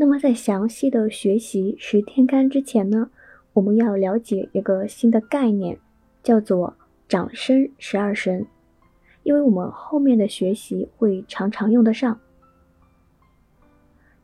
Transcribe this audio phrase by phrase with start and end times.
[0.00, 3.10] 那么在详细的学习十天干之前呢，
[3.52, 5.76] 我们要了解一个新的概念，
[6.22, 6.76] 叫做
[7.08, 8.46] 长生十二神，
[9.24, 12.20] 因为我们后面的学习会常常用得上。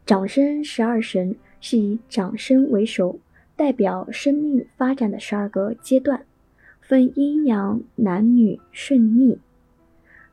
[0.06, 3.18] 长生十二神是以长生为首，
[3.56, 6.25] 代表生命发展的十二个阶段，
[6.80, 9.41] 分阴阳、男女、顺逆。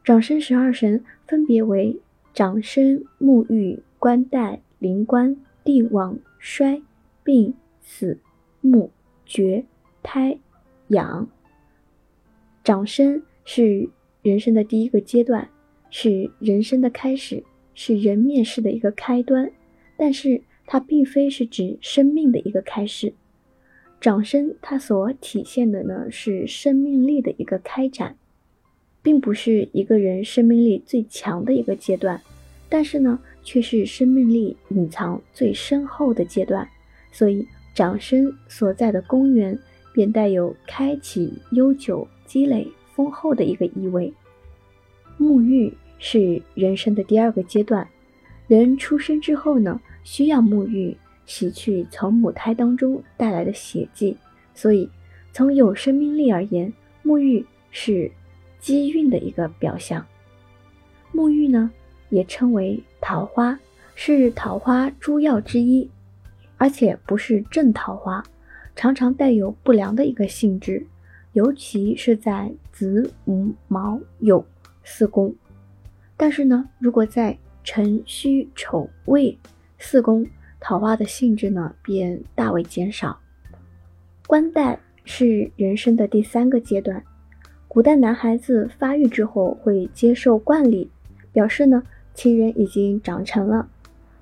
[0.04, 2.00] 长生十二神分别为
[2.32, 6.82] 长生、沐浴、冠带、灵官、地王、衰、
[7.24, 7.54] 病、
[7.84, 8.18] 死、
[8.62, 8.90] 木、
[9.28, 9.64] 绝、
[10.02, 10.40] 胎、
[10.88, 11.30] 养。
[12.64, 13.88] 长生是
[14.24, 15.48] 人生的第一个阶段，
[15.92, 17.44] 是人生的开始，
[17.76, 19.52] 是人面世的一个开端。
[19.96, 23.14] 但是它并非是指生命的一个开始，
[24.00, 28.18] 长生它所体现的呢是生命力的一个开展，
[29.04, 32.20] 并不是一个人生命力最强的一个阶段，
[32.72, 36.68] 但是呢却是生命力隐藏最深厚的阶段，
[37.12, 39.56] 所以长生所在的公园
[39.94, 44.12] 便带有开启、悠久、积累、丰厚的一个意味。
[45.20, 47.88] 沐浴是人生的第二个阶段，
[48.48, 49.80] 人出生之后呢。
[50.04, 54.18] 需要沐浴，洗去从母胎当中带来的血迹，
[54.56, 54.90] 所以
[55.32, 58.12] 从有生命力而言，沐浴是
[58.60, 60.04] 积运的一个表象。
[61.14, 61.70] 沐浴呢，
[62.12, 63.60] 也称为桃花，
[63.96, 65.90] 是桃花诸药之一，
[66.58, 68.24] 而且不是正桃花，
[68.76, 70.86] 常常带有不良的一个性质，
[71.34, 74.44] 尤其是在子午卯酉
[74.84, 75.34] 四宫。
[76.16, 79.36] 但是呢，如果在辰戌丑未，
[79.80, 80.28] 四宫
[80.60, 83.20] 桃花的性质呢，便大为减少。
[84.28, 87.04] 冠带是人生的第三个阶段。
[87.68, 90.92] 古代男孩子发育之后会接受冠礼，
[91.32, 91.82] 表示呢
[92.14, 93.70] 其人已经长成了。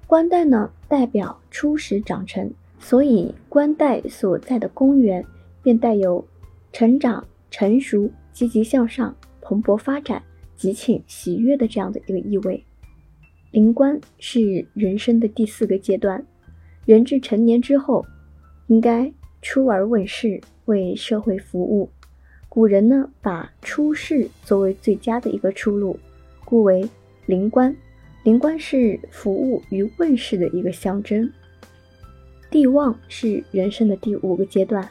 [0.07, 5.23] 冠带呢代表初始长成，所以冠带所在的公园
[5.61, 6.25] 便带有
[6.71, 10.23] 成长、成熟、积极向上、蓬勃发展、
[10.55, 12.63] 吉庆、喜悦的这样的一个意味。
[13.51, 16.25] 灵官是人生的第四个阶段，
[16.85, 18.05] 人至成年之后，
[18.67, 19.11] 应该
[19.41, 21.89] 出而问世，为社会服务。
[22.47, 25.99] 古人呢，把出世作为最佳的一个出路，
[26.45, 26.87] 故为
[27.29, 27.75] 灵官。
[28.23, 31.31] 灵官是服务与问世的一个象征。
[32.49, 34.89] 地旺是人生的第五个阶段，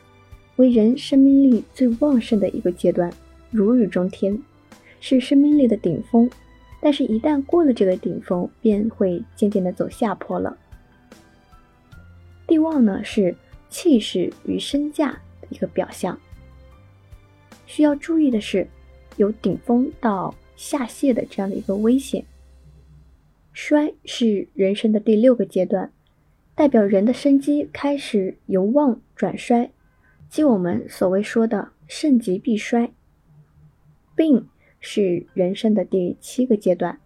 [0.54, 3.12] 为人生命力最旺盛的一个阶段，
[3.50, 4.40] 如日中天，
[5.00, 6.30] 是生命力的顶峰。
[6.80, 10.56] 但是，一旦过了这个顶峰，便会渐渐的走下坡了。
[12.46, 13.34] 地旺呢，是
[13.68, 15.10] 气势与身价
[15.40, 16.16] 的一个表象。
[17.66, 18.64] 需要注意的是，
[19.16, 22.26] 由顶峰到下泄的这样的一个危险。
[23.54, 25.90] 衰是人生的第六个阶段，
[26.54, 29.70] 代表人的生机开始由旺转衰，
[30.28, 32.92] 即我们所谓说的盛极必衰。
[34.14, 34.46] 病。
[34.80, 37.00] 是人生的第七个阶段，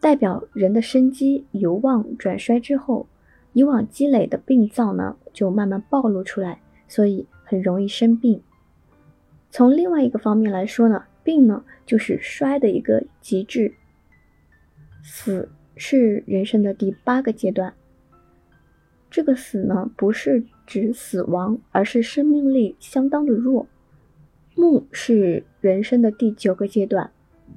[0.00, 3.06] 代表人的生机由旺转衰之后，
[3.52, 8.42] 以往积累的病灶呢就慢慢暴露出来，所以很容易生病。
[9.52, 13.74] 从另外一个方面来说呢，病呢就是衰的一个极致。
[15.02, 17.74] 死是人生的第八个阶段，
[19.10, 23.66] 这个死呢不是指死亡，而是生命力相当的弱。
[24.54, 27.10] 木是人生的第九个阶段，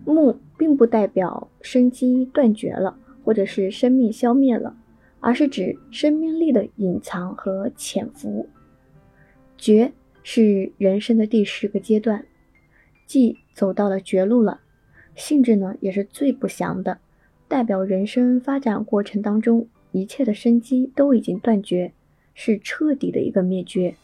[0.05, 4.75] 木并不代表生机断绝了，或者是生命消灭了，
[5.19, 8.49] 而是指生命力的隐藏和潜伏。
[9.57, 9.91] 绝
[10.23, 12.25] 是人生的第十个阶段，
[13.05, 14.61] 既走到了绝路了，
[15.15, 16.99] 性质呢也是最不祥的，
[17.47, 21.93] 代表人生发展过程当中一切的生机都已经断绝，
[22.33, 23.95] 是彻底的一个灭绝。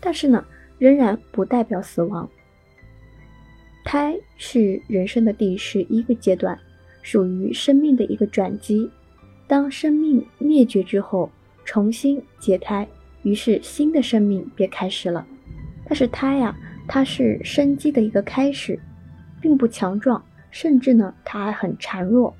[0.00, 0.44] 但是呢。
[0.78, 2.30] 仍然不代表死亡。
[3.84, 6.56] 胎是人生的第十一个阶段，
[7.02, 8.88] 属于生命的一个转机。
[9.48, 11.28] 当生命灭绝之后，
[11.64, 12.86] 重新解胎，
[13.24, 15.26] 于是新的生命便开始了。
[15.84, 16.56] 但是胎呀，
[16.88, 18.80] 它是生机的一个开始，
[19.40, 22.34] 并不强壮，甚至呢，它还很孱弱。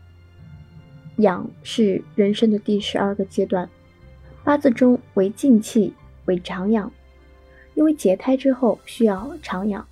[1.19, 3.69] 养是人生的第十二个阶段，
[4.43, 5.93] 八字中为静气，
[6.25, 6.91] 为长养。
[7.75, 9.87] 因为结胎之后需要长养，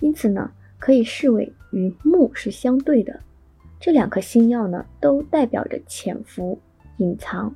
[0.00, 3.20] 因此呢，可以视为与木是相对的。
[3.78, 6.60] 这两颗星耀呢，都代表着潜伏、
[6.98, 7.54] 隐藏。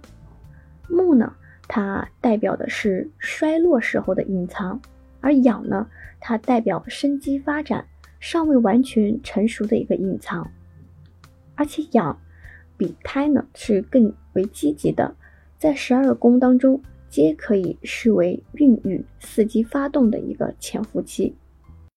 [0.88, 1.34] 木呢，
[1.68, 4.78] 它代表的是衰落时候的隐藏；
[5.24, 5.88] 而养呢，
[6.20, 7.86] 它代表生机发展、
[8.20, 10.52] 尚未完全成熟的一个隐藏。
[11.54, 12.20] 而且养
[12.76, 15.16] 比胎呢是更为积极的，
[15.56, 21.34] 在十二宫当中，皆可以视为孕育、伺机发动的一个潜伏期。